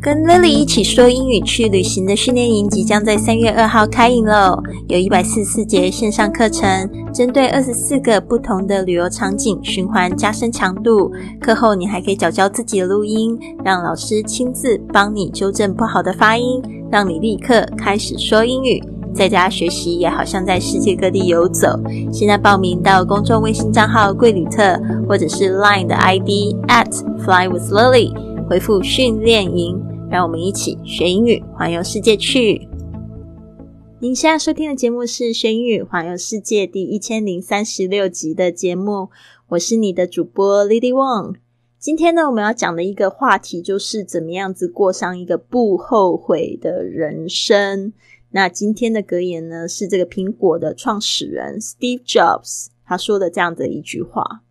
[0.00, 4.62] 跟 Lily 一起说英语去旅行的训练营即将在三月二号开营喽！
[4.88, 11.10] 有一百四十四节线上课程，针对二十四个不同的旅游场景循环加深强度。
[11.40, 18.82] 课后你还可以找教自己的录音，让老师亲自帮你纠正不好的发音，让你立刻开始说英语。
[19.14, 21.68] 在家学习也好像在世界各地游走。
[22.12, 26.92] 现在报名到公众微信账号“贵旅特”或者是 Line 的 ID at
[27.24, 28.12] Fly with Lily，
[28.48, 29.76] 回复“训练营”，
[30.08, 32.68] 让我们一起学英语，环游世界去。
[33.98, 39.10] 您现在收听的节目是《学英语环游世界》第一千零三十六集的节目，
[39.48, 41.34] 我是你的主播 Lily Wong。
[41.80, 47.92] 今天呢，我们要讲的一个话题就是怎么样子过上一个不后悔的人生。
[48.30, 54.42] 那今天的格言呢，是这个苹果的创始人 Steve Jobs 他说的这样的一句话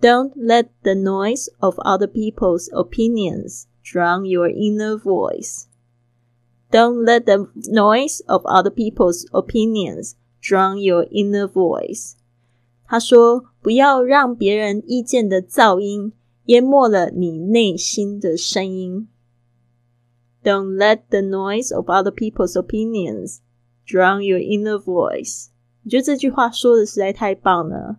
[0.00, 5.66] ：“Don't let the noise of other people's opinions drown your inner voice.
[6.70, 12.14] Don't let the noise of other people's opinions drown your inner voice.”
[12.86, 16.12] 他说：“不要让别人意见的噪音
[16.46, 19.08] 淹没了你内心的声音。”
[20.42, 23.40] Don't let the noise of other people's opinions
[23.84, 25.48] drown your inner voice。
[25.84, 27.98] 我觉得这句话说的实在太棒了，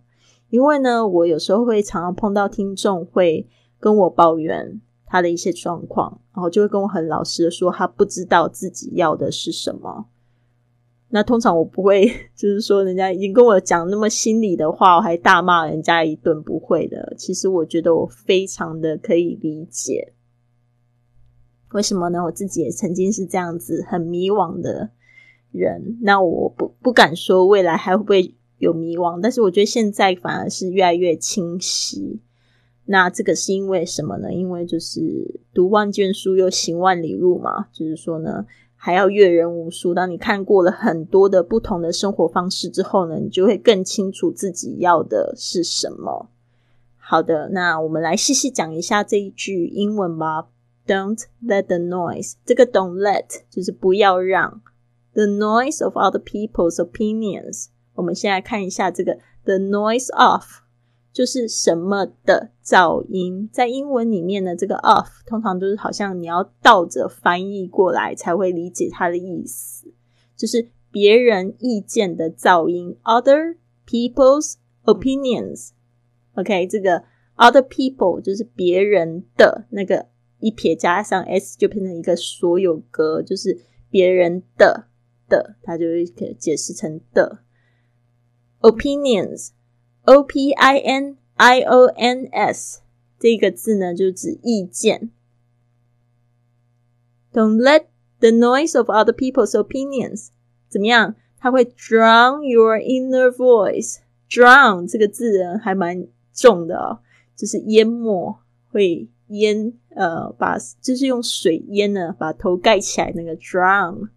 [0.52, 3.48] 因为呢，我有时候会常常碰到听众会
[3.80, 10.08] 跟我抱怨他的一些状况，然后就会跟我很老实的说，他不知道自己要的是什么。
[11.08, 17.14] 那通常我不会，就是说人家已经跟我讲那么心里的话，我还大骂人家一顿，不会的。
[17.16, 20.12] 其实我觉得我非常的可以理解。
[21.72, 22.22] 为什么呢？
[22.24, 24.90] 我自己也曾经是这样子很迷惘的
[25.50, 25.96] 人。
[26.02, 32.20] 那我不不敢说未来还会不会有迷惘，但是我觉得现在反而是越来越清晰。
[32.84, 34.32] 那这个是因为什么呢？
[34.32, 38.46] 因为就是读万卷书又行万里路嘛，就是说呢，
[38.76, 39.92] 还要阅人无数。
[39.92, 46.28] 当你看过了很多的不同的生活方式之后呢，你就会更清楚自己要的是什么。
[46.96, 50.46] 好的，那我们来细细讲一下这一句英文吧。
[50.86, 54.60] Don't let the noise，这个 don't let 就是不要让
[55.14, 57.66] the noise of other people's opinions。
[57.94, 60.44] 我们先来看一下这个 the noise of，
[61.12, 63.48] 就是什么的噪音。
[63.52, 69.92] 在英文里面呢，这个 of 通常都是好像你要倒着翻译过来才会理解它的意思，
[70.36, 74.54] 就是别人意见的噪音，other people's
[74.84, 75.70] opinions。
[76.34, 77.04] OK，这个
[77.36, 80.12] other people 就是别人的那个。
[80.44, 83.56] 一撇加上 s 就变成一个所有格，就是
[83.88, 84.88] 别人的
[85.28, 87.44] 的，它就会解释成的
[88.62, 92.80] opinions，o p i n i o n s
[93.18, 95.10] 这个字呢，就指意见。
[97.32, 97.86] Don't let
[98.20, 100.28] the noise of other people's opinions
[100.68, 101.14] 怎么样？
[101.38, 103.98] 它会 drown your inner voice。
[104.30, 107.00] drown 这个字呢，还蛮重的哦，
[107.36, 108.38] 就是淹没，
[108.70, 109.08] 会。
[109.28, 114.10] 淹，呃，把就是用水淹呢，把头盖起来，那个 drown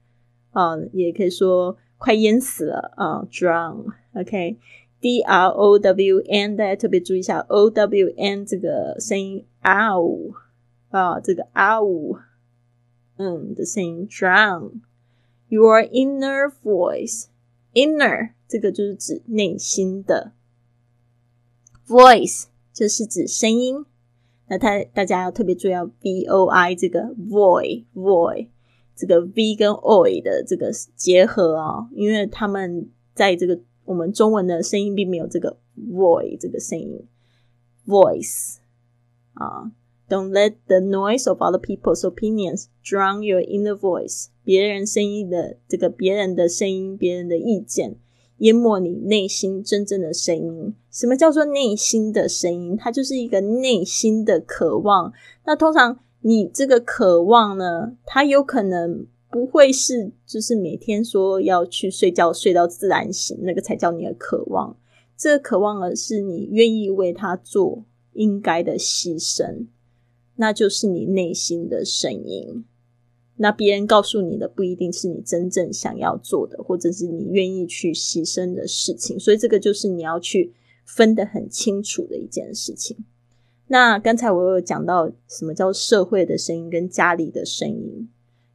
[0.51, 10.33] 啊，也可以说快淹死了啊，drown，OK，D R O W N，大家特别注意一下，O W N 这个声音，ow
[10.89, 12.19] 啊，这个 ow，
[13.17, 20.33] 嗯的声音，drown，your inner voice，inner 这个就是指内心的
[21.88, 23.85] ，voice 就是指声音。
[24.47, 28.50] 那他大家要特别注意要 v o i 这个 voice voice
[28.95, 37.06] 这个 v 跟 o i 的这个结合啊，因为他们在这个我们中文的声音并没有这个 VOI 这个声音
[37.85, 38.56] voice
[39.33, 39.72] 啊
[40.07, 44.28] ，Don't let the noise of other people's opinions drown your inner voice。
[44.44, 47.97] 别人声音的这个别人的声音，别人的意见。
[48.39, 50.75] 淹没你内心真正的声音。
[50.91, 52.75] 什么叫做内心的声音？
[52.75, 55.13] 它就是一个内心的渴望。
[55.45, 64.75] 那通常你这个渴望呢，它有可能不会是就是每天说要去睡觉睡到自然醒，那个才叫你的渴望。
[65.16, 69.68] 这个渴望而是你愿意为他做应该的牺牲，
[70.38, 72.66] 那就是你内心的声音。
[73.36, 80.56] 那别人告诉你的不一定是你真正想要做的，或者是你愿意去牺牲的事情，所以这个就是你要去
[80.86, 82.98] 分得很清楚的一件事情。
[83.67, 88.09] 那刚才我有讲到什么叫社会的声音跟家里的声音，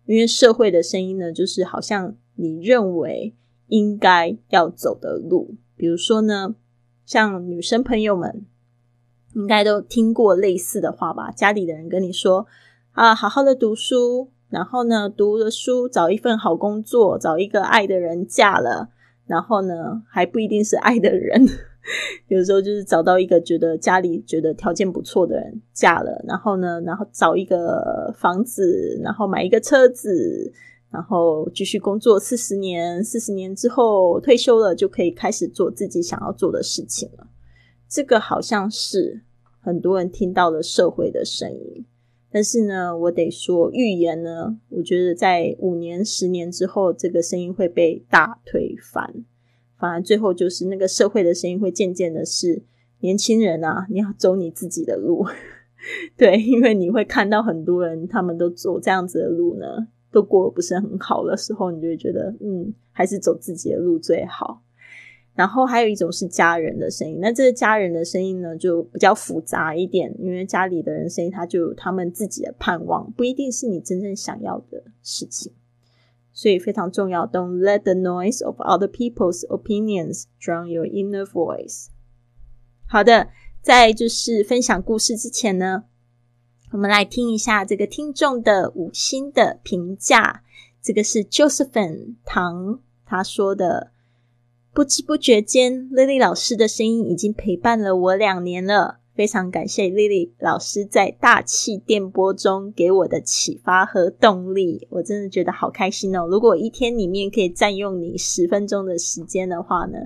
[0.06, 3.34] 因为社会的声音呢，就是好像你认为
[3.66, 6.54] 应该要走的路，比如说呢，
[7.04, 8.44] 像女生朋友们
[9.34, 12.46] 应该都听过类似的话吧，家里的人跟你说。
[12.92, 18.88] 啊，好好的读书，然后呢，读了书，找一份好工作，找一个爱的人，嫁了，
[19.26, 21.46] 然后呢，还不一定是爱的人，
[22.28, 30.52] 有时候就是找到一个觉得家里觉得条件不错的人，嫁了，然后呢，然后找一个房子，然后买一个车子，
[30.90, 37.26] 然后继续工作四十年，四十年之后退休了，就可以开始做自己想要做的事情了。
[37.88, 39.22] 这个好像是
[39.60, 41.86] 很多人听到了社会的声音。
[42.32, 49.24] 但是呢，我得说，预言呢，我觉得在五年、十年之后，这个声音会被大推翻。
[49.80, 52.62] 反而最后就是那个社会的声音会渐渐的是
[53.00, 55.26] 年轻人啊，你要走你自己的路。
[56.16, 64.62] 对，因为你会看到很多人他们都走这样子的路呢，都过得不是很好的时候，你就会觉得，嗯，还是走自己的路最好。
[65.32, 75.50] 然后还有一种是家人的声音，那这个家人的声音呢，就比较复杂一点，因为家里的人声音，他就有他们自己的盼望，不一定是你真正想要的事情，
[76.32, 77.26] 所以非常重要。
[77.26, 81.86] Don't let the noise of other people's opinions drown your inner voice。
[82.86, 83.28] 好的，
[83.60, 85.84] 在就是分享故事之前呢，
[86.72, 90.42] 我们来听一下这个听众的五星的评价。
[90.82, 93.92] 这个是 Josephine 唐他说的。
[94.72, 98.99] 不知不觉间，Lily 老师的声音已经陪伴了我两年了。
[99.20, 106.26] 非常感谢 Lily 老师在大气电波中给我的启发和动力，我真的觉得好开心哦！
[106.26, 109.98] 如果一天里面可以占用你十分钟的时间的话呢，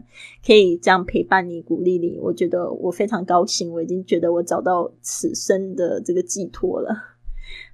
[0.45, 3.73] 可以这样陪伴你、鼓励你，我觉得我非常高兴。
[3.73, 7.14] 我已经觉得我找到此生的这个寄托了。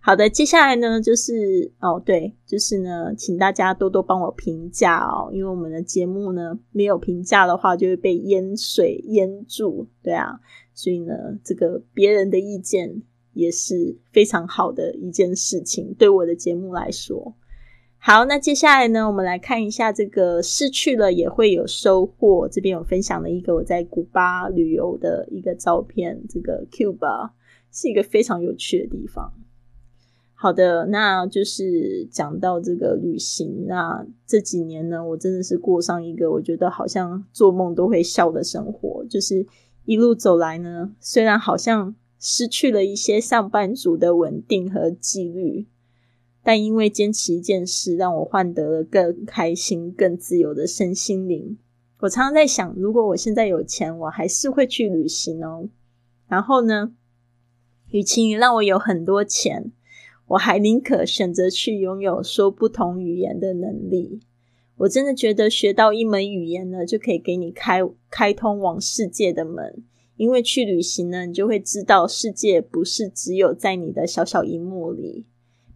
[0.02, 10.40] 好的，接下来呢，就是哦，对，就是呢，请大家多多帮我评价哦，因为我们的节目呢，没有评价的话就会被淹水淹住，对啊，
[10.72, 11.12] 所以呢，
[11.44, 13.02] 这个别人的意见
[13.34, 17.34] 也是非常好的一件事情，对我的节目来说。
[18.02, 27.32] 好，那接下来呢，我们来看一下这个失去了也会有收获，这边有分享了一个我在古巴旅游的一个照片，这个 Cuba
[27.70, 29.30] 是一个非常有趣的地方。
[30.42, 33.66] 好的，那就是讲到这个旅行。
[33.68, 39.04] 那这几年呢，我真的是过上一个我觉得好像做梦都会笑的生活。
[39.04, 39.46] 就是
[39.84, 45.66] 一路走来呢，虽然好像失去了一些上班族的稳定和纪律，
[46.42, 51.58] 但因为坚持一件事，让我换得了更开心、更自由的身心灵。
[51.98, 55.68] 我常常在想，如果我现在有钱，我还是会去旅行哦。
[56.28, 56.94] 然后呢，
[57.90, 59.72] 与其让我有很多钱。
[60.30, 64.20] 我还宁可选择去拥有说不同语言的能力。
[64.76, 69.82] 我真的觉得学到一门语言呢，就可以给你开开通往世界的门。
[70.16, 75.26] 因为去旅行呢，你就会知道世界不是只有在你的小小荧幕里。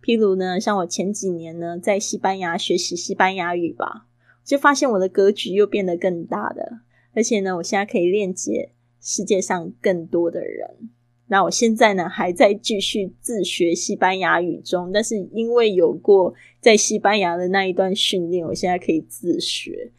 [0.01, 4.07] 譬如呢，像我前几年呢，在西班牙学习西班牙语吧，
[4.45, 10.91] 就发现我的格局又变得更大了，而且呢，我现在可以链接世界上更多的人。
[11.27, 19.91] 那我现在呢，还在继续自学西班牙语中，但是因为有过在西班牙的那一段训练，我现在可以自学，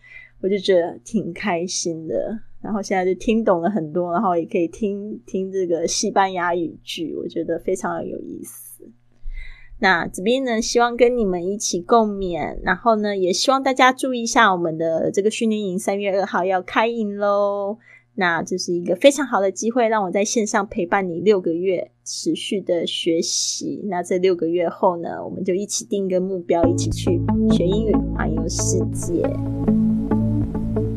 [0.42, 2.39] 我就觉得挺开心的。
[2.62, 8.89] 然后现在就听懂了很多，然后也可以听听这个西班牙语剧，我觉得非常的有意思。
[9.80, 17.77] 那这边呢，希望跟你们一起共勉，然后呢，也希望大家注意一下我们的这个训练营，三月二号要开营喽。
[18.17, 23.81] 那这是一个非常好的机会，让我在线上陪伴你六个月，持续的学习。
[23.89, 29.22] 那这六个月后呢，我们就一起定一个目标，一起去学英语，环游世界。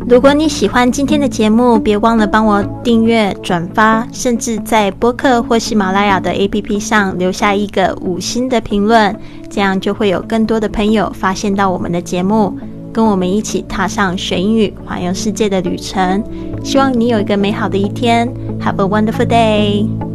[0.09, 9.15] 如果你喜欢今天的节目，别忘了帮我订阅、转发，甚至在播客或喜马拉雅的 APP 上留下一个五星的评论，
[9.51, 12.57] 这样就会有更多的朋友发现到我们的节目。
[12.91, 16.25] 跟我们一起踏上学英语、环游世界的旅程，
[16.63, 18.29] 希望你有一个美好的一天。
[18.61, 20.08] Have a wonderful day.